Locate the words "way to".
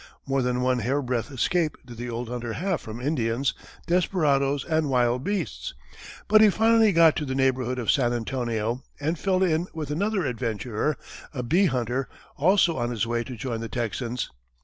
13.05-13.35